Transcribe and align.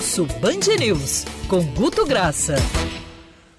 Pulso 0.00 0.24
Band 0.40 0.78
News, 0.78 1.26
com 1.46 1.62
Guto 1.74 2.06
Graça. 2.06 2.54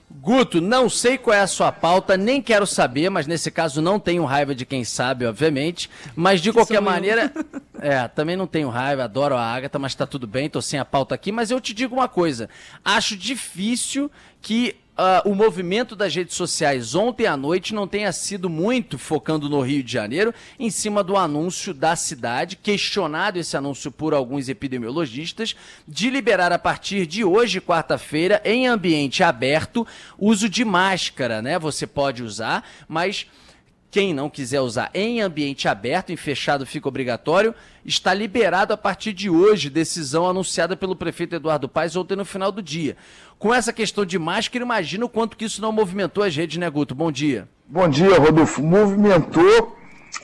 Guto, 0.09 0.59
não 0.59 0.89
sei 0.89 1.15
qual 1.15 1.35
é 1.37 1.41
a 1.41 1.45
sua 1.45 1.71
pauta, 1.71 2.17
nem 2.17 2.41
quero 2.41 2.65
saber, 2.65 3.11
mas 3.11 3.27
nesse 3.27 3.51
caso 3.51 3.79
não 3.79 3.99
tenho 3.99 4.25
raiva 4.25 4.55
de 4.55 4.65
quem 4.65 4.83
sabe, 4.83 5.27
obviamente. 5.27 5.87
Mas 6.15 6.41
de 6.41 6.51
qualquer 6.51 6.81
maneira. 6.81 7.31
é, 7.79 8.07
também 8.07 8.35
não 8.35 8.47
tenho 8.47 8.69
raiva, 8.69 9.03
adoro 9.03 9.35
a 9.35 9.43
Agatha, 9.43 9.77
mas 9.77 9.93
tá 9.93 10.07
tudo 10.07 10.25
bem, 10.25 10.49
tô 10.49 10.63
sem 10.63 10.79
a 10.79 10.83
pauta 10.83 11.13
aqui. 11.13 11.31
Mas 11.31 11.51
eu 11.51 11.61
te 11.61 11.75
digo 11.75 11.93
uma 11.93 12.07
coisa: 12.07 12.49
acho 12.83 13.15
difícil 13.15 14.09
que 14.41 14.75
uh, 14.97 15.29
o 15.29 15.35
movimento 15.35 15.95
das 15.95 16.15
redes 16.15 16.35
sociais 16.35 16.95
ontem 16.95 17.25
à 17.25 17.35
noite 17.35 17.73
não 17.73 17.87
tenha 17.87 18.11
sido 18.11 18.49
muito 18.49 18.97
focando 18.97 19.49
no 19.49 19.61
Rio 19.61 19.83
de 19.83 19.91
Janeiro, 19.91 20.33
em 20.59 20.69
cima 20.69 21.03
do 21.03 21.17
anúncio 21.17 21.73
da 21.73 21.95
cidade, 21.95 22.55
questionado 22.55 23.39
esse 23.39 23.55
anúncio 23.55 23.91
por 23.91 24.13
alguns 24.13 24.49
epidemiologistas, 24.49 25.55
de 25.87 26.09
liberar 26.09 26.51
a 26.51 26.59
partir 26.59 27.05
de 27.05 27.23
hoje, 27.23 27.61
quarta-feira, 27.61 28.41
em 28.45 28.67
ambiente 28.67 29.23
aberto, 29.23 29.85
uso 30.17 30.47
de 30.47 30.63
máscara, 30.63 31.41
né? 31.41 31.57
Você 31.57 31.87
pode 31.87 32.23
usar, 32.23 32.67
mas 32.87 33.27
quem 33.91 34.13
não 34.13 34.29
quiser 34.29 34.61
usar 34.61 34.89
em 34.93 35.19
ambiente 35.19 35.67
aberto, 35.67 36.13
em 36.13 36.15
fechado 36.15 36.65
fica 36.65 36.87
obrigatório, 36.87 37.53
está 37.85 38.13
liberado 38.13 38.73
a 38.73 38.77
partir 38.77 39.11
de 39.11 39.29
hoje, 39.29 39.69
decisão 39.69 40.25
anunciada 40.25 40.77
pelo 40.77 40.95
prefeito 40.95 41.35
Eduardo 41.35 41.67
Paes 41.67 41.97
ontem 41.97 42.15
no 42.15 42.23
final 42.23 42.53
do 42.53 42.61
dia. 42.61 42.95
Com 43.37 43.53
essa 43.53 43.73
questão 43.73 44.05
de 44.05 44.17
máscara, 44.17 44.63
imagina 44.63 45.05
o 45.05 45.09
quanto 45.09 45.35
que 45.35 45.43
isso 45.43 45.61
não 45.61 45.73
movimentou 45.73 46.23
as 46.23 46.33
redes, 46.33 46.57
né, 46.57 46.69
Guto? 46.69 46.95
Bom 46.95 47.11
dia. 47.11 47.49
Bom 47.67 47.89
dia, 47.89 48.17
Rodolfo. 48.17 48.63
Movimentou 48.63 49.75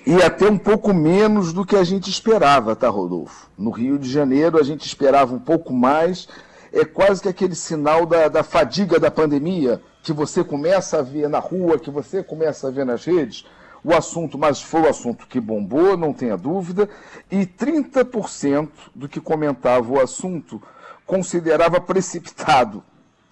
e 0.05 0.16
até 0.23 0.49
um 0.49 0.58
pouco 0.58 0.94
menos 0.94 1.52
do 1.52 1.66
que 1.66 1.75
a 1.75 1.84
gente 1.84 2.09
esperava, 2.09 2.73
tá, 2.73 2.88
Rodolfo? 2.88 3.49
No 3.58 3.72
Rio 3.72 3.99
de 3.99 4.09
Janeiro 4.09 4.58
a 4.58 4.63
gente 4.63 4.86
esperava 4.86 5.36
um 5.36 5.39
pouco 5.39 5.73
mais. 5.73 6.30
É 6.72 6.86
quase 6.86 7.22
que 7.22 7.27
aquele 7.27 7.55
sinal 7.55 8.05
da, 8.05 8.30
da 8.30 8.44
fadiga 8.44 8.97
da 8.97 9.11
pandemia 9.11 9.81
que 10.03 10.14
você 10.14 10.42
começa 10.42 10.99
a 10.99 11.02
ver 11.02 11.27
na 11.27 11.39
rua, 11.39 11.77
que 11.77 11.92
você 11.92 12.23
começa 12.23 12.70
a 12.70 12.72
ver 12.72 12.86
nas 12.86 13.03
redes 13.03 13.45
o 13.83 13.94
assunto, 13.94 14.38
mas 14.38 14.61
foi 14.61 14.81
o 14.81 14.89
assunto 14.89 15.28
que 15.28 15.39
bombou, 15.39 15.95
não 15.95 16.14
tenha 16.14 16.38
dúvida, 16.38 16.89
e 17.30 17.45
30% 17.45 18.70
do 18.94 19.08
que 19.08 19.20
comentava 19.20 19.92
o 19.92 20.00
assunto 20.00 20.61
considerava 21.06 21.80
precipitado. 21.80 22.83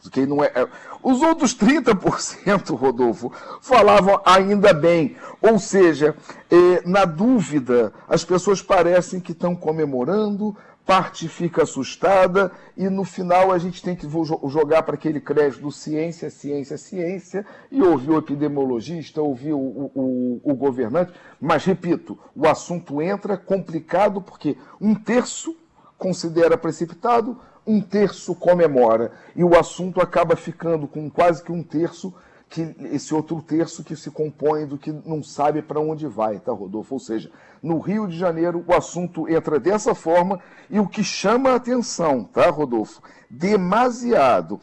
Quem 0.09 0.25
não 0.25 0.43
é, 0.43 0.51
é 0.55 0.67
os 1.03 1.21
outros 1.21 1.55
30%, 1.55 2.75
Rodolfo, 2.75 3.31
falavam 3.61 4.21
ainda 4.25 4.73
bem. 4.73 5.15
Ou 5.41 5.59
seja, 5.59 6.15
eh, 6.49 6.81
na 6.85 7.05
dúvida, 7.05 7.93
as 8.07 8.23
pessoas 8.23 8.61
parecem 8.61 9.19
que 9.19 9.31
estão 9.31 9.55
comemorando, 9.55 10.55
parte 10.85 11.27
fica 11.27 11.63
assustada 11.63 12.51
e 12.77 12.87
no 12.89 13.03
final 13.03 13.51
a 13.51 13.57
gente 13.57 13.81
tem 13.81 13.95
que 13.95 14.07
jogar 14.47 14.83
para 14.83 14.95
aquele 14.95 15.19
crédito 15.19 15.71
ciência, 15.71 16.29
ciência, 16.29 16.77
ciência 16.77 17.45
e 17.71 17.81
ouvir 17.81 18.11
o 18.11 18.17
epidemiologista, 18.17 19.21
ouvir 19.21 19.53
o, 19.53 19.57
o, 19.95 20.41
o 20.43 20.53
governante. 20.53 21.11
Mas, 21.41 21.65
repito, 21.65 22.17
o 22.35 22.47
assunto 22.47 23.01
entra 23.01 23.35
complicado 23.35 24.21
porque 24.21 24.55
um 24.79 24.93
terço 24.93 25.55
considera 25.97 26.57
precipitado, 26.57 27.39
um 27.65 27.81
terço 27.81 28.35
comemora. 28.35 29.11
E 29.35 29.43
o 29.43 29.57
assunto 29.57 30.01
acaba 30.01 30.35
ficando 30.35 30.87
com 30.87 31.09
quase 31.09 31.43
que 31.43 31.51
um 31.51 31.63
terço 31.63 32.13
que 32.47 32.75
esse 32.91 33.13
outro 33.13 33.41
terço 33.41 33.83
que 33.83 33.95
se 33.95 34.11
compõe 34.11 34.65
do 34.67 34.77
que 34.77 34.91
não 34.91 35.23
sabe 35.23 35.61
para 35.61 35.79
onde 35.79 36.07
vai, 36.07 36.39
tá, 36.39 36.51
Rodolfo? 36.51 36.93
Ou 36.93 36.99
seja, 36.99 37.31
no 37.61 37.79
Rio 37.79 38.07
de 38.07 38.17
Janeiro 38.17 38.63
o 38.67 38.73
assunto 38.73 39.27
entra 39.27 39.59
dessa 39.59 39.95
forma 39.95 40.39
e 40.69 40.79
o 40.79 40.87
que 40.87 41.03
chama 41.03 41.49
a 41.49 41.55
atenção, 41.55 42.23
tá, 42.23 42.49
Rodolfo? 42.49 43.01
Demasiado 43.29 44.59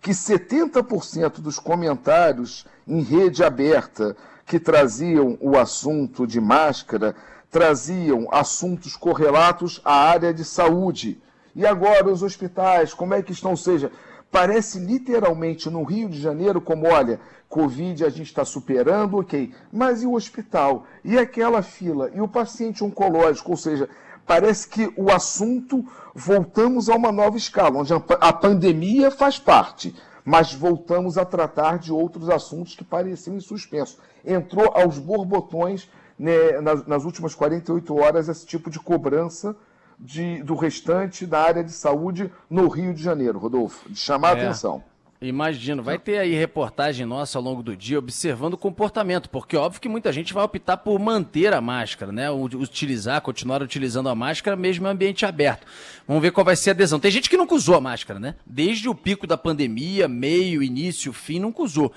que 0.00 0.10
70% 0.10 1.40
dos 1.40 1.58
comentários 1.58 2.66
em 2.86 3.02
rede 3.02 3.44
aberta 3.44 4.16
que 4.46 4.58
traziam 4.58 5.36
o 5.40 5.58
assunto 5.58 6.26
de 6.26 6.40
máscara 6.40 7.14
traziam 7.50 8.26
assuntos 8.32 8.96
correlatos 8.96 9.80
à 9.84 9.94
área 9.94 10.32
de 10.32 10.44
saúde. 10.44 11.20
E 11.54 11.66
agora 11.66 12.08
os 12.08 12.22
hospitais, 12.22 12.94
como 12.94 13.14
é 13.14 13.22
que 13.22 13.32
estão? 13.32 13.52
Ou 13.52 13.56
seja, 13.56 13.90
Parece 14.30 14.78
literalmente 14.78 15.70
no 15.70 15.82
Rio 15.82 16.08
de 16.08 16.20
Janeiro 16.20 16.60
como, 16.60 16.86
olha, 16.86 17.18
Covid 17.48 18.04
a 18.04 18.10
gente 18.10 18.26
está 18.26 18.44
superando, 18.44 19.16
ok, 19.16 19.54
mas 19.72 20.02
e 20.02 20.06
o 20.06 20.12
hospital? 20.12 20.84
E 21.02 21.16
aquela 21.16 21.62
fila? 21.62 22.10
E 22.14 22.20
o 22.20 22.28
paciente 22.28 22.84
oncológico? 22.84 23.52
Ou 23.52 23.56
seja, 23.56 23.88
parece 24.26 24.68
que 24.68 24.92
o 24.98 25.10
assunto 25.10 25.82
voltamos 26.14 26.90
a 26.90 26.94
uma 26.94 27.10
nova 27.10 27.38
escala, 27.38 27.78
onde 27.78 27.92
a 27.94 28.32
pandemia 28.32 29.10
faz 29.10 29.38
parte, 29.38 29.96
mas 30.22 30.52
voltamos 30.52 31.16
a 31.16 31.24
tratar 31.24 31.78
de 31.78 31.90
outros 31.90 32.28
assuntos 32.28 32.74
que 32.74 32.84
pareciam 32.84 33.34
em 33.34 33.40
suspenso. 33.40 33.98
Entrou 34.22 34.70
aos 34.74 34.98
borbotões 34.98 35.88
né, 36.18 36.60
nas, 36.60 36.86
nas 36.86 37.04
últimas 37.04 37.34
48 37.34 37.96
horas 37.96 38.28
esse 38.28 38.44
tipo 38.44 38.68
de 38.68 38.78
cobrança 38.78 39.56
de, 39.98 40.42
do 40.42 40.54
restante 40.54 41.26
da 41.26 41.40
área 41.40 41.64
de 41.64 41.72
saúde 41.72 42.30
no 42.48 42.68
Rio 42.68 42.94
de 42.94 43.02
Janeiro, 43.02 43.38
Rodolfo, 43.38 43.90
de 43.90 43.98
chamar 43.98 44.36
é. 44.36 44.40
a 44.40 44.44
atenção. 44.44 44.82
Imagino, 45.20 45.82
vai 45.82 45.98
ter 45.98 46.16
aí 46.18 46.32
reportagem 46.32 47.04
nossa 47.04 47.38
ao 47.38 47.42
longo 47.42 47.60
do 47.60 47.76
dia 47.76 47.98
observando 47.98 48.54
o 48.54 48.58
comportamento, 48.58 49.28
porque 49.28 49.56
óbvio 49.56 49.80
que 49.80 49.88
muita 49.88 50.12
gente 50.12 50.32
vai 50.32 50.44
optar 50.44 50.76
por 50.76 50.96
manter 51.00 51.52
a 51.52 51.60
máscara, 51.60 52.12
né? 52.12 52.30
Utilizar, 52.30 53.20
continuar 53.20 53.60
utilizando 53.60 54.08
a 54.08 54.14
máscara 54.14 54.56
mesmo 54.56 54.86
em 54.86 54.90
ambiente 54.90 55.26
aberto. 55.26 55.66
Vamos 56.06 56.22
ver 56.22 56.30
qual 56.30 56.44
vai 56.44 56.54
ser 56.54 56.70
a 56.70 56.72
adesão. 56.72 57.00
Tem 57.00 57.10
gente 57.10 57.28
que 57.28 57.36
nunca 57.36 57.52
usou 57.52 57.74
a 57.74 57.80
máscara, 57.80 58.20
né? 58.20 58.36
Desde 58.46 58.88
o 58.88 58.94
pico 58.94 59.26
da 59.26 59.36
pandemia, 59.36 60.06
meio, 60.06 60.62
início, 60.62 61.12
fim, 61.12 61.40
nunca 61.40 61.62
usou 61.64 61.92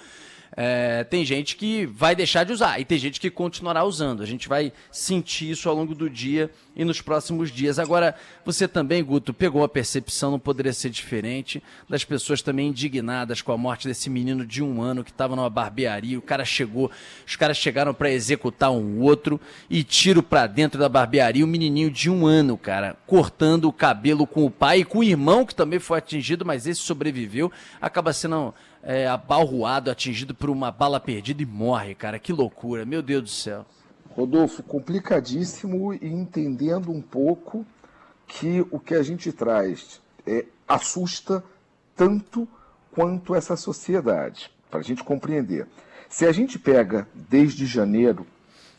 é, 0.53 1.05
tem 1.05 1.23
gente 1.23 1.55
que 1.55 1.85
vai 1.85 2.13
deixar 2.13 2.43
de 2.43 2.51
usar 2.51 2.79
e 2.79 2.83
tem 2.83 2.97
gente 2.97 3.19
que 3.21 3.29
continuará 3.29 3.85
usando. 3.85 4.21
A 4.21 4.25
gente 4.25 4.49
vai 4.49 4.73
sentir 4.91 5.49
isso 5.49 5.69
ao 5.69 5.75
longo 5.75 5.95
do 5.95 6.09
dia 6.09 6.49
e 6.75 6.83
nos 6.83 6.99
próximos 6.99 7.51
dias. 7.51 7.79
Agora, 7.79 8.15
você 8.43 8.67
também, 8.67 9.03
Guto, 9.03 9.33
pegou 9.33 9.63
a 9.63 9.69
percepção, 9.69 10.31
não 10.31 10.39
poderia 10.39 10.73
ser 10.73 10.89
diferente, 10.89 11.63
das 11.89 12.03
pessoas 12.03 12.41
também 12.41 12.67
indignadas 12.67 13.41
com 13.41 13.51
a 13.51 13.57
morte 13.57 13.87
desse 13.87 14.09
menino 14.09 14.45
de 14.45 14.61
um 14.61 14.81
ano 14.81 15.03
que 15.03 15.11
estava 15.11 15.35
numa 15.35 15.49
barbearia. 15.49 16.19
O 16.19 16.21
cara 16.21 16.43
chegou, 16.43 16.91
os 17.25 17.35
caras 17.37 17.55
chegaram 17.55 17.93
para 17.93 18.11
executar 18.11 18.71
um 18.71 18.99
outro 18.99 19.39
e 19.69 19.83
tiro 19.83 20.21
para 20.21 20.47
dentro 20.47 20.79
da 20.79 20.89
barbearia. 20.89 21.45
O 21.45 21.47
um 21.47 21.51
menininho 21.51 21.89
de 21.89 22.09
um 22.09 22.25
ano, 22.25 22.57
cara, 22.57 22.97
cortando 23.07 23.65
o 23.65 23.73
cabelo 23.73 24.27
com 24.27 24.45
o 24.45 24.51
pai 24.51 24.79
e 24.79 24.85
com 24.85 24.99
o 24.99 25.03
irmão 25.03 25.45
que 25.45 25.55
também 25.55 25.79
foi 25.79 25.97
atingido, 25.97 26.45
mas 26.45 26.67
esse 26.67 26.81
sobreviveu. 26.81 27.51
Acaba 27.79 28.11
sendo 28.11 28.53
é, 28.83 29.07
abalroado, 29.07 29.91
atingido 29.91 30.33
por 30.33 30.49
uma 30.49 30.71
bala 30.71 30.99
perdida 30.99 31.41
e 31.41 31.45
morre, 31.45 31.95
cara. 31.95 32.19
Que 32.19 32.33
loucura, 32.33 32.85
meu 32.85 33.01
Deus 33.01 33.23
do 33.23 33.29
céu. 33.29 33.65
Rodolfo, 34.09 34.61
complicadíssimo 34.63 35.93
e 35.93 36.07
entendendo 36.07 36.91
um 36.91 37.01
pouco 37.01 37.65
que 38.27 38.65
o 38.71 38.79
que 38.79 38.93
a 38.93 39.03
gente 39.03 39.31
traz 39.31 40.01
é, 40.25 40.45
assusta 40.67 41.43
tanto 41.95 42.47
quanto 42.91 43.35
essa 43.35 43.55
sociedade, 43.55 44.51
para 44.69 44.79
a 44.79 44.83
gente 44.83 45.03
compreender. 45.03 45.67
Se 46.09 46.25
a 46.25 46.31
gente 46.31 46.59
pega 46.59 47.07
desde 47.13 47.65
janeiro, 47.65 48.25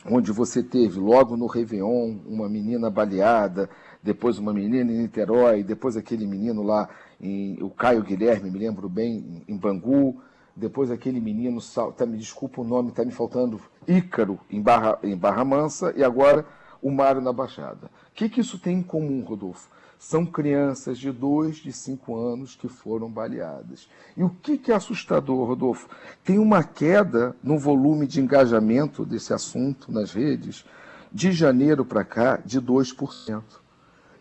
onde 0.04 0.32
você 0.32 0.62
teve 0.62 0.98
logo 0.98 1.36
no 1.36 1.46
Réveillon 1.46 2.18
uma 2.26 2.48
menina 2.48 2.90
baleada, 2.90 3.70
depois 4.02 4.38
uma 4.38 4.52
menina 4.52 4.90
em 4.90 4.98
Niterói, 4.98 5.62
depois 5.62 5.96
aquele 5.96 6.26
menino 6.26 6.62
lá 6.62 6.88
em, 7.22 7.62
o 7.62 7.70
Caio 7.70 8.02
Guilherme, 8.02 8.50
me 8.50 8.58
lembro 8.58 8.88
bem, 8.88 9.44
em 9.46 9.56
Bangu, 9.56 10.20
depois 10.54 10.90
aquele 10.90 11.20
menino, 11.20 11.58
tá, 11.96 12.04
me 12.04 12.18
desculpa 12.18 12.60
o 12.60 12.64
nome, 12.64 12.90
está 12.90 13.04
me 13.04 13.12
faltando, 13.12 13.60
Ícaro, 13.86 14.38
em 14.50 14.60
Barra, 14.60 14.98
em 15.02 15.16
Barra 15.16 15.44
Mansa, 15.44 15.94
e 15.96 16.04
agora 16.04 16.44
o 16.82 16.90
Mário 16.90 17.22
na 17.22 17.32
Baixada. 17.32 17.86
O 17.86 18.14
que, 18.14 18.28
que 18.28 18.40
isso 18.40 18.58
tem 18.58 18.78
em 18.78 18.82
comum, 18.82 19.22
Rodolfo? 19.22 19.70
São 19.98 20.26
crianças 20.26 20.98
de 20.98 21.12
2, 21.12 21.58
de 21.58 21.72
5 21.72 22.16
anos 22.16 22.56
que 22.56 22.66
foram 22.66 23.08
baleadas. 23.08 23.88
E 24.16 24.24
o 24.24 24.28
que, 24.28 24.58
que 24.58 24.72
é 24.72 24.74
assustador, 24.74 25.46
Rodolfo? 25.46 25.88
Tem 26.24 26.38
uma 26.38 26.64
queda 26.64 27.36
no 27.40 27.56
volume 27.56 28.04
de 28.04 28.20
engajamento 28.20 29.06
desse 29.06 29.32
assunto 29.32 29.92
nas 29.92 30.12
redes, 30.12 30.64
de 31.12 31.30
janeiro 31.30 31.84
para 31.84 32.02
cá, 32.02 32.36
de 32.44 32.60
2%. 32.60 33.61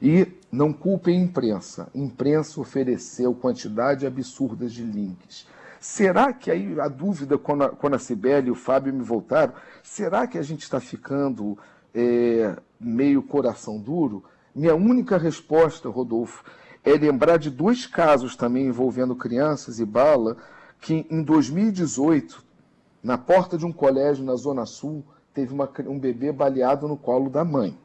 E 0.01 0.27
não 0.51 0.73
culpem 0.73 1.19
a 1.19 1.23
imprensa. 1.23 1.87
A 1.93 1.97
imprensa 1.97 2.59
ofereceu 2.59 3.33
quantidade 3.35 4.07
absurda 4.07 4.67
de 4.67 4.83
links. 4.83 5.45
Será 5.79 6.33
que 6.33 6.49
aí 6.49 6.79
a 6.79 6.87
dúvida, 6.87 7.37
quando 7.37 7.63
a, 7.63 7.69
quando 7.69 7.95
a 7.95 7.99
Cibele 7.99 8.47
e 8.47 8.51
o 8.51 8.55
Fábio 8.55 8.93
me 8.93 9.03
voltaram, 9.03 9.53
será 9.83 10.27
que 10.27 10.37
a 10.37 10.41
gente 10.43 10.61
está 10.61 10.79
ficando 10.79 11.57
é, 11.93 12.55
meio 12.79 13.21
coração 13.23 13.79
duro? 13.79 14.23
Minha 14.53 14.75
única 14.75 15.17
resposta, 15.17 15.89
Rodolfo, 15.89 16.43
é 16.83 16.91
lembrar 16.93 17.37
de 17.37 17.49
dois 17.49 17.85
casos 17.85 18.35
também 18.35 18.67
envolvendo 18.67 19.15
crianças 19.15 19.79
e 19.79 19.85
bala, 19.85 20.37
que 20.79 21.05
em 21.09 21.23
2018, 21.23 22.43
na 23.03 23.17
porta 23.17 23.57
de 23.57 23.65
um 23.65 23.71
colégio 23.71 24.25
na 24.25 24.35
Zona 24.35 24.65
Sul, 24.65 25.03
teve 25.33 25.53
uma, 25.53 25.69
um 25.87 25.97
bebê 25.97 26.31
baleado 26.31 26.87
no 26.87 26.97
colo 26.97 27.29
da 27.29 27.45
mãe. 27.45 27.77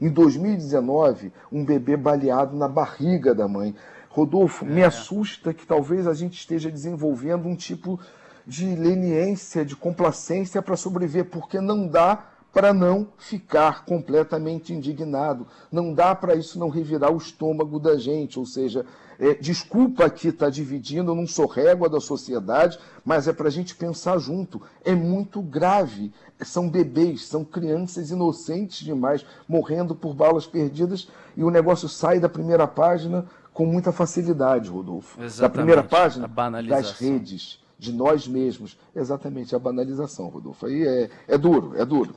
Em 0.00 0.08
2019, 0.08 1.32
um 1.50 1.64
bebê 1.64 1.96
baleado 1.96 2.56
na 2.56 2.68
barriga 2.68 3.34
da 3.34 3.48
mãe. 3.48 3.74
Rodolfo, 4.08 4.64
é. 4.64 4.68
me 4.68 4.82
assusta 4.82 5.52
que 5.52 5.66
talvez 5.66 6.06
a 6.06 6.14
gente 6.14 6.38
esteja 6.38 6.70
desenvolvendo 6.70 7.46
um 7.46 7.56
tipo 7.56 7.98
de 8.46 8.74
leniência, 8.74 9.64
de 9.64 9.76
complacência 9.76 10.62
para 10.62 10.76
sobreviver, 10.76 11.26
porque 11.26 11.60
não 11.60 11.86
dá 11.86 12.24
para 12.58 12.74
não 12.74 13.06
ficar 13.16 13.84
completamente 13.84 14.74
indignado. 14.74 15.46
Não 15.70 15.94
dá 15.94 16.12
para 16.12 16.34
isso 16.34 16.58
não 16.58 16.68
revirar 16.68 17.12
o 17.12 17.16
estômago 17.16 17.78
da 17.78 17.96
gente. 17.96 18.36
Ou 18.36 18.44
seja, 18.44 18.84
é, 19.16 19.32
desculpa 19.34 20.06
aqui 20.06 20.26
estar 20.26 20.46
tá 20.46 20.50
dividindo, 20.50 21.12
eu 21.12 21.14
não 21.14 21.24
sou 21.24 21.46
régua 21.46 21.88
da 21.88 22.00
sociedade, 22.00 22.76
mas 23.04 23.28
é 23.28 23.32
para 23.32 23.46
a 23.46 23.50
gente 23.50 23.76
pensar 23.76 24.18
junto. 24.18 24.60
É 24.84 24.92
muito 24.92 25.40
grave. 25.40 26.12
São 26.40 26.68
bebês, 26.68 27.28
são 27.28 27.44
crianças 27.44 28.10
inocentes 28.10 28.84
demais, 28.84 29.24
morrendo 29.46 29.94
por 29.94 30.12
balas 30.12 30.44
perdidas, 30.44 31.06
e 31.36 31.44
o 31.44 31.50
negócio 31.50 31.88
sai 31.88 32.18
da 32.18 32.28
primeira 32.28 32.66
página 32.66 33.24
com 33.54 33.66
muita 33.66 33.92
facilidade, 33.92 34.68
Rodolfo. 34.68 35.22
Exatamente. 35.22 35.40
Da 35.40 35.48
primeira 35.48 35.82
página 35.84 36.28
das 36.68 36.90
redes 36.98 37.60
de 37.78 37.92
nós 37.92 38.26
mesmos. 38.26 38.76
Exatamente, 38.94 39.54
a 39.54 39.58
banalização, 39.58 40.26
Rodolfo. 40.26 40.66
Aí 40.66 40.84
é, 40.84 41.10
é 41.28 41.38
duro, 41.38 41.74
é 41.76 41.84
duro. 41.84 42.16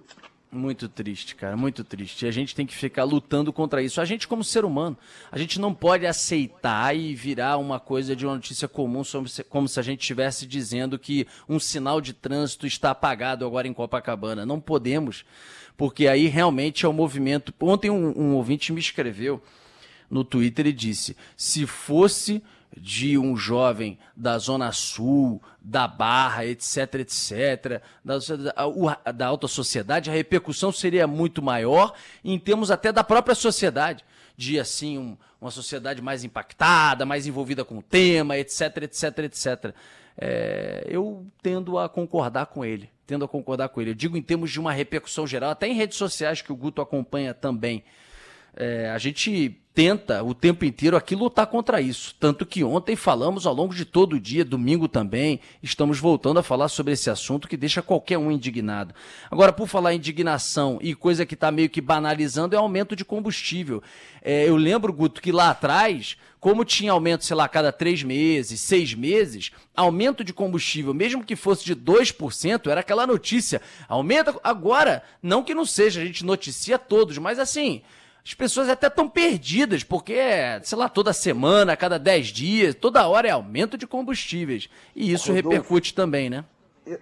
Muito 0.53 0.89
triste, 0.89 1.33
cara, 1.33 1.56
muito 1.56 1.81
triste. 1.81 2.25
E 2.25 2.27
a 2.27 2.31
gente 2.31 2.53
tem 2.53 2.65
que 2.65 2.75
ficar 2.75 3.06
lutando 3.06 3.53
contra 3.53 3.81
isso. 3.81 4.01
A 4.01 4.06
gente, 4.06 4.27
como 4.27 4.44
ser 4.44 4.65
humano, 4.65 4.98
a 5.31 5.38
gente 5.38 5.57
não 5.62 5.74
pode 5.74 6.06
aceitar 6.06 6.94
e 6.94 7.15
virar 7.15 7.56
uma 7.56 7.80
coisa 7.80 8.13
de 8.13 8.25
uma 8.25 8.36
notícia 8.36 8.68
comum, 8.68 9.01
como 9.48 9.68
se 9.69 9.80
a 9.80 9.83
gente 9.83 10.01
estivesse 10.01 10.45
dizendo 10.45 11.00
que 11.00 11.25
um 11.48 11.57
sinal 11.57 12.01
de 12.01 12.12
trânsito 12.12 12.68
está 12.68 12.92
apagado 12.92 13.45
agora 13.45 13.65
em 13.65 13.74
Copacabana. 13.74 14.45
Não 14.45 14.59
podemos, 14.59 15.24
porque 15.77 16.06
aí 16.06 16.27
realmente 16.27 16.83
é 16.83 16.88
o 16.89 16.92
um 16.92 16.95
movimento. 16.95 17.54
Ontem 17.57 17.89
um, 17.89 18.12
um 18.19 18.36
ouvinte 18.36 18.74
me 18.74 18.81
escreveu 18.81 19.42
no 20.09 20.25
Twitter 20.25 20.68
e 20.68 20.74
disse: 20.74 21.15
se 21.38 21.65
fosse 21.65 22.44
de 22.77 23.18
um 23.18 23.35
jovem 23.35 23.97
da 24.15 24.38
Zona 24.38 24.71
Sul, 24.71 25.41
da 25.62 25.88
Barra, 25.88 26.45
etc, 26.45 26.95
etc, 26.95 27.81
da, 28.03 28.18
da, 29.12 29.27
alta 29.27 29.47
sociedade, 29.47 30.09
a 30.09 30.13
repercussão 30.13 30.71
seria 30.71 31.06
muito 31.06 31.41
maior 31.41 31.94
em 32.23 32.39
termos 32.39 32.71
até 32.71 32.91
da 32.91 33.03
própria 33.03 33.35
sociedade, 33.35 34.03
de 34.38 34.59
assim, 34.59 34.97
um, 34.97 35.18
uma 35.39 35.51
sociedade 35.51 36.01
mais 36.01 36.23
impactada, 36.23 37.06
mais 37.06 37.27
envolvida 37.27 37.65
com 37.65 37.77
o 37.77 37.81
tema, 37.83 38.38
etc, 38.38 38.77
etc, 38.83 39.19
etc. 39.19 39.75
É, 40.18 40.85
eu 40.88 41.25
tendo 41.41 41.77
a 41.77 41.89
concordar 41.89 42.47
com 42.47 42.63
ele, 42.63 42.89
tendo 43.06 43.25
a 43.25 43.27
concordar 43.27 43.69
com 43.69 43.81
ele. 43.81 43.91
Eu 43.91 43.95
digo 43.95 44.18
em 44.18 44.21
termos 44.21 44.51
de 44.51 44.59
uma 44.59 44.71
repercussão 44.71 45.27
geral, 45.27 45.51
até 45.51 45.68
em 45.68 45.73
redes 45.73 45.97
sociais 45.97 46.41
que 46.41 46.51
o 46.51 46.56
Guto 46.56 46.81
acompanha 46.81 47.33
também. 47.33 47.83
É, 48.56 48.89
a 48.89 48.97
gente 48.97 49.61
tenta 49.73 50.21
o 50.21 50.33
tempo 50.33 50.65
inteiro 50.65 50.97
aqui 50.97 51.15
lutar 51.15 51.47
contra 51.47 51.79
isso. 51.79 52.13
Tanto 52.19 52.45
que 52.45 52.63
ontem 52.63 52.95
falamos 52.95 53.45
ao 53.45 53.53
longo 53.53 53.73
de 53.73 53.85
todo 53.85 54.13
o 54.13 54.19
dia, 54.19 54.44
domingo 54.44 54.88
também, 54.88 55.39
estamos 55.63 56.00
voltando 56.00 56.39
a 56.39 56.44
falar 56.44 56.68
sobre 56.68 56.94
esse 56.94 57.09
assunto 57.09 57.47
que 57.47 57.56
deixa 57.56 57.81
qualquer 57.81 58.18
um 58.18 58.31
indignado. 58.31 58.94
Agora, 59.29 59.53
por 59.53 59.68
falar 59.68 59.94
em 59.94 59.97
indignação 59.97 60.77
e 60.81 60.94
coisa 60.94 61.25
que 61.25 61.35
está 61.35 61.51
meio 61.51 61.69
que 61.69 61.79
banalizando, 61.79 62.56
é 62.56 62.57
aumento 62.57 62.95
de 62.95 63.06
combustível. 63.06 63.81
É, 64.21 64.47
eu 64.47 64.57
lembro, 64.57 64.91
Guto, 64.91 65.21
que 65.21 65.31
lá 65.31 65.51
atrás, 65.51 66.18
como 66.39 66.65
tinha 66.65 66.91
aumento, 66.91 67.23
sei 67.23 67.35
lá, 67.35 67.47
cada 67.47 67.71
três 67.71 68.03
meses, 68.03 68.59
seis 68.59 68.94
meses, 68.94 69.51
aumento 69.75 70.23
de 70.23 70.33
combustível, 70.33 70.94
mesmo 70.94 71.23
que 71.23 71.35
fosse 71.35 71.63
de 71.63 71.75
2%, 71.75 72.69
era 72.69 72.81
aquela 72.81 73.07
notícia. 73.07 73.62
Aumenta 73.88 74.38
agora, 74.44 75.01
não 75.23 75.44
que 75.44 75.56
não 75.56 75.65
seja, 75.65 76.01
a 76.01 76.06
gente 76.06 76.25
noticia 76.25 76.77
todos, 76.77 77.18
mas 77.18 77.39
assim 77.39 77.81
as 78.25 78.33
pessoas 78.33 78.69
até 78.69 78.88
estão 78.88 79.09
perdidas, 79.09 79.83
porque, 79.83 80.15
sei 80.63 80.77
lá, 80.77 80.88
toda 80.88 81.12
semana, 81.12 81.73
a 81.73 81.77
cada 81.77 81.97
10 81.97 82.27
dias, 82.27 82.75
toda 82.75 83.07
hora 83.07 83.27
é 83.27 83.31
aumento 83.31 83.77
de 83.77 83.88
combustíveis. 83.88 84.69
E 84.95 85.12
isso 85.12 85.33
Rodolfo, 85.33 85.50
repercute 85.50 85.94
também, 85.94 86.29
né? 86.29 86.45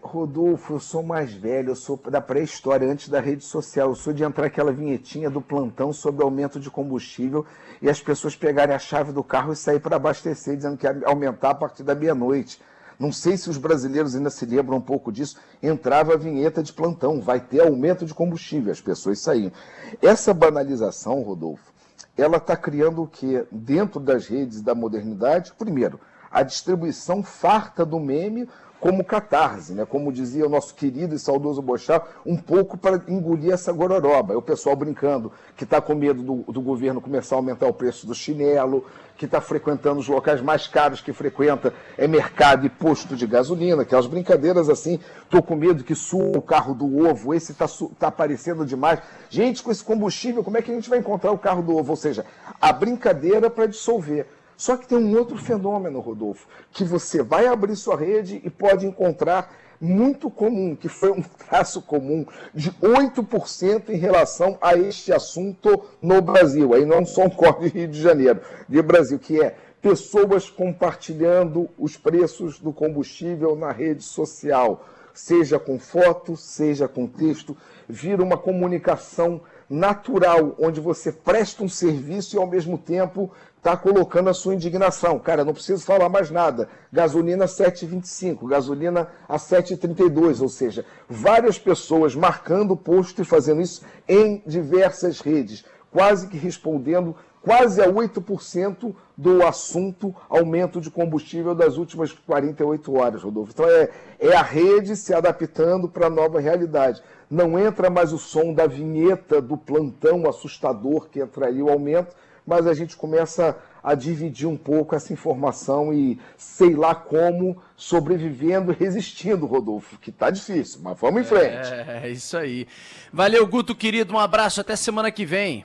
Rodolfo, 0.02 0.74
eu 0.74 0.80
sou 0.80 1.04
mais 1.04 1.34
velho, 1.34 1.72
eu 1.72 1.76
sou 1.76 1.98
da 2.10 2.22
pré-história, 2.22 2.90
antes 2.90 3.10
da 3.10 3.20
rede 3.20 3.44
social. 3.44 3.90
Eu 3.90 3.96
sou 3.96 4.14
de 4.14 4.24
entrar 4.24 4.46
aquela 4.46 4.72
vinhetinha 4.72 5.30
do 5.30 5.42
plantão 5.42 5.92
sobre 5.92 6.24
aumento 6.24 6.60
de 6.60 6.70
combustível 6.70 7.46
e 7.82 7.90
as 7.90 8.00
pessoas 8.00 8.36
pegarem 8.36 8.76
a 8.76 8.80
chave 8.80 9.12
do 9.12 9.24
carro 9.24 9.52
e 9.52 9.56
sair 9.56 9.80
para 9.80 9.98
abastecer, 9.98 10.56
dizendo 10.56 10.78
que 10.78 10.86
ia 10.86 11.02
aumentar 11.06 11.52
a 11.52 11.56
partir 11.56 11.84
da 11.84 11.96
meia-noite. 11.96 12.62
Não 13.00 13.14
sei 13.14 13.38
se 13.38 13.50
os 13.50 13.58
brasileiros 13.58 14.14
ainda 14.14 14.30
se 14.30 14.46
lembram 14.46 14.78
um 14.78 14.82
pouco 14.82 15.10
disso. 15.10 15.38
Entrava 15.64 16.14
a 16.14 16.18
vinheta 16.18 16.62
de 16.62 16.74
plantão, 16.74 17.22
vai 17.22 17.40
ter 17.40 17.62
aumento 17.62 18.06
de 18.06 18.14
combustível, 18.14 18.74
as 18.74 18.82
pessoas 18.82 19.20
saíam. 19.20 19.54
Essa 20.02 20.34
banalização, 20.34 21.22
Rodolfo, 21.22 21.72
ela 22.18 22.36
está 22.36 22.58
criando 22.58 23.02
o 23.02 23.08
que? 23.08 23.46
Dentro 23.50 24.02
das 24.02 24.28
redes 24.28 24.62
da 24.62 24.76
modernidade, 24.76 25.54
primeiro, 25.58 25.98
a 26.30 26.44
distribuição 26.44 27.24
farta 27.24 27.86
do 27.86 28.00
meme 28.02 28.50
como 28.80 29.04
catarse, 29.04 29.74
né? 29.74 29.86
como 29.86 30.12
dizia 30.12 30.46
o 30.46 30.50
nosso 30.50 30.74
querido 30.74 31.14
e 31.14 31.20
saudoso 31.20 31.62
Bochá, 31.62 32.02
um 32.26 32.38
pouco 32.38 32.78
para 32.78 33.02
engolir 33.08 33.52
essa 33.52 33.74
gororoba. 33.74 34.34
É 34.34 34.38
o 34.38 34.42
pessoal 34.42 34.76
brincando 34.76 35.32
que 35.58 35.66
está 35.66 35.82
com 35.82 35.94
medo 35.94 36.24
do, 36.24 36.52
do, 36.52 36.62
governo 36.62 37.02
começar 37.02 37.36
a 37.36 37.40
aumentar 37.40 37.68
o 37.68 37.74
preço 37.74 38.08
do 38.08 38.16
chinelo, 38.16 38.86
que 39.18 39.26
está 39.26 39.42
frequentando 39.42 40.00
os 40.00 40.08
locais 40.08 40.40
mais 40.40 40.66
caros 40.66 41.02
que 41.02 41.12
frequenta, 41.12 41.74
é 41.98 42.08
mercado 42.08 42.66
e 42.66 42.70
posto 42.70 43.18
de 43.18 43.28
gasolina, 43.28 43.82
aquelas 43.82 44.08
brincadeiras 44.08 44.70
assim, 44.70 44.98
estou 45.24 45.44
com 45.44 45.58
medo 45.58 45.84
que 45.84 45.94
suba 45.94 46.38
o 46.38 46.42
carro 46.42 46.74
do 46.74 47.06
ovo, 47.06 47.34
esse 47.34 47.52
está 47.52 47.66
tá 48.00 48.08
aparecendo 48.08 48.66
demais. 48.66 49.02
Gente, 49.30 49.62
com 49.62 49.72
esse 49.72 49.84
combustível, 49.84 50.42
como 50.42 50.58
é 50.58 50.62
que 50.62 50.72
a 50.72 50.74
gente 50.74 50.90
vai 50.90 51.00
encontrar 51.00 51.34
o 51.34 51.38
carro 51.38 51.62
do 51.62 51.76
ovo? 51.76 51.92
Ou 51.92 51.98
seja, 51.98 52.26
a 52.62 52.72
brincadeira 52.72 53.50
para 53.50 53.66
dissolver. 53.66 54.26
Só 54.60 54.76
que 54.76 54.86
tem 54.86 54.98
um 54.98 55.18
outro 55.18 55.38
fenômeno, 55.38 56.02
Rodolfo, 56.02 56.46
que 56.74 56.84
você 56.84 57.24
vai 57.24 57.48
abrir 57.48 57.78
sua 57.78 57.96
rede 57.96 58.42
e 58.44 58.50
pode 58.50 58.86
encontrar 58.86 59.56
muito 59.80 60.30
comum, 60.30 60.76
que 60.76 60.90
foi 60.90 61.12
um 61.12 61.22
traço 61.48 61.82
comum 61.82 62.26
de 62.54 62.70
8% 62.74 63.88
em 63.88 63.96
relação 63.96 64.58
a 64.62 64.76
este 64.76 65.14
assunto 65.14 65.82
no 66.02 66.22
Brasil. 66.22 66.74
Aí 66.74 66.86
não 66.86 67.06
só 67.06 67.24
um 67.24 67.62
de 67.62 67.70
Rio 67.70 67.88
de 67.88 68.02
Janeiro, 68.02 68.42
de 68.68 68.82
Brasil, 68.82 69.18
que 69.18 69.42
é 69.42 69.56
pessoas 69.82 70.50
compartilhando 70.50 71.70
os 71.78 71.96
preços 71.96 72.60
do 72.60 72.74
combustível 72.74 73.56
na 73.56 73.72
rede 73.72 74.04
social, 74.04 74.86
seja 75.14 75.58
com 75.58 75.80
foto, 75.80 76.36
seja 76.36 76.86
com 76.86 77.08
texto, 77.08 77.56
vira 77.88 78.22
uma 78.22 78.38
comunicação 78.38 79.40
natural, 79.70 80.56
onde 80.58 80.82
você 80.82 81.12
presta 81.12 81.64
um 81.64 81.70
serviço 81.70 82.36
e 82.36 82.40
ao 82.40 82.48
mesmo 82.48 82.78
tempo 82.78 83.32
está 83.60 83.76
colocando 83.76 84.30
a 84.30 84.34
sua 84.34 84.56
indignação. 84.56 85.20
Cara, 85.20 85.44
não 85.44 85.54
preciso 85.54 85.86
falar 85.86 86.10
mais 86.10 86.32
nada. 86.32 86.70
Gasolina 86.92 87.46
7,25, 87.46 88.48
gasolina 88.48 89.10
a 89.28 89.38
7,32, 89.38 90.42
ou 90.42 90.50
seja, 90.50 90.86
várias 91.08 91.60
pessoas 91.60 92.16
marcando 92.16 92.72
o 92.72 92.78
posto 92.78 93.22
e 93.22 93.26
fazendo 93.26 93.62
isso 93.62 93.84
em 94.08 94.42
diversas 94.48 95.20
redes, 95.20 95.66
quase 95.92 96.28
que 96.28 96.38
respondendo 96.38 97.16
quase 97.42 97.82
a 97.82 97.88
8% 97.88 98.94
do 99.18 99.46
assunto 99.46 100.14
aumento 100.30 100.80
de 100.82 100.90
combustível 100.92 101.56
das 101.56 101.78
últimas 101.78 102.12
48 102.12 102.94
horas, 102.94 103.24
Rodolfo. 103.24 103.52
Então 103.54 103.66
é, 103.66 103.90
é 104.20 104.36
a 104.36 104.42
rede 104.42 104.96
se 104.96 105.14
adaptando 105.14 105.88
para 105.88 106.08
a 106.08 106.10
nova 106.10 106.40
realidade. 106.40 107.02
Não 107.30 107.58
entra 107.58 107.90
mais 107.90 108.12
o 108.12 108.18
som 108.18 108.54
da 108.54 108.68
vinheta 108.68 109.42
do 109.42 109.58
plantão 109.58 110.28
assustador 110.28 111.08
que 111.10 111.22
entraria 111.22 111.64
o 111.64 111.70
aumento, 111.70 112.16
mas 112.50 112.66
a 112.66 112.74
gente 112.74 112.98
começa 112.98 113.56
a 113.84 113.94
dividir 113.94 114.48
um 114.48 114.58
pouco 114.58 114.96
essa 114.96 115.14
informação 115.14 115.94
e 115.94 116.20
sei 116.36 116.76
lá 116.76 116.96
como 116.96 117.62
sobrevivendo 117.78 118.72
e 118.72 118.76
resistindo, 118.76 119.46
Rodolfo, 119.46 120.00
que 120.00 120.12
tá 120.12 120.32
difícil, 120.32 120.82
mas 120.84 121.00
vamos 121.00 121.22
em 121.22 121.24
frente. 121.24 121.72
É, 121.72 122.02
é 122.06 122.10
isso 122.10 122.36
aí. 122.36 122.68
Valeu, 123.14 123.46
Guto, 123.46 123.76
querido, 123.76 124.16
um 124.16 124.20
abraço, 124.20 124.60
até 124.60 124.76
semana 124.76 125.12
que 125.12 125.26
vem. 125.26 125.64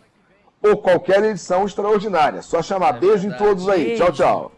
Ou 0.63 0.77
qualquer 0.77 1.25
edição 1.25 1.65
extraordinária. 1.65 2.43
Só 2.43 2.63
chamar. 2.63 2.97
É 2.97 2.99
Beijo 3.01 3.29
verdade. 3.29 3.43
em 3.43 3.47
todos 3.47 3.69
aí. 3.69 3.85
Beijo. 3.85 4.05
Tchau, 4.05 4.13
tchau. 4.13 4.53